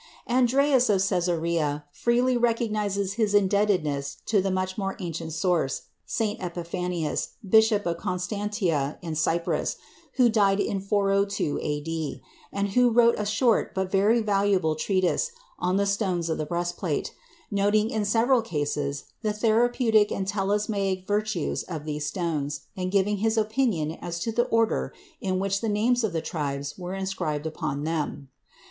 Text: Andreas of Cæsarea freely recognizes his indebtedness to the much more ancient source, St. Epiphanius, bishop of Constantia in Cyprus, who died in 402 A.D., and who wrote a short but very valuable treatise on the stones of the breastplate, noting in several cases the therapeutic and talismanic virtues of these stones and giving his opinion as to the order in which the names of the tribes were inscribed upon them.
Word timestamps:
Andreas 0.27 0.89
of 0.89 1.01
Cæsarea 1.01 1.83
freely 1.91 2.35
recognizes 2.35 3.13
his 3.21 3.35
indebtedness 3.35 4.17
to 4.25 4.41
the 4.41 4.49
much 4.49 4.75
more 4.75 4.95
ancient 4.99 5.31
source, 5.31 5.83
St. 6.07 6.39
Epiphanius, 6.41 7.33
bishop 7.47 7.85
of 7.85 7.97
Constantia 7.97 8.97
in 9.03 9.13
Cyprus, 9.13 9.75
who 10.13 10.27
died 10.27 10.59
in 10.59 10.79
402 10.81 11.59
A.D., 11.61 12.19
and 12.51 12.69
who 12.69 12.89
wrote 12.89 13.13
a 13.19 13.27
short 13.27 13.75
but 13.75 13.91
very 13.91 14.21
valuable 14.21 14.73
treatise 14.73 15.29
on 15.59 15.77
the 15.77 15.85
stones 15.85 16.29
of 16.31 16.39
the 16.39 16.47
breastplate, 16.47 17.13
noting 17.51 17.91
in 17.91 18.03
several 18.03 18.41
cases 18.41 19.03
the 19.21 19.33
therapeutic 19.33 20.11
and 20.11 20.27
talismanic 20.27 21.05
virtues 21.05 21.61
of 21.61 21.85
these 21.85 22.07
stones 22.07 22.61
and 22.75 22.91
giving 22.91 23.17
his 23.17 23.37
opinion 23.37 23.91
as 24.01 24.17
to 24.17 24.31
the 24.31 24.45
order 24.45 24.91
in 25.19 25.37
which 25.37 25.61
the 25.61 25.69
names 25.69 26.03
of 26.03 26.11
the 26.11 26.21
tribes 26.23 26.75
were 26.75 26.95
inscribed 26.95 27.45
upon 27.45 27.83
them. 27.83 28.29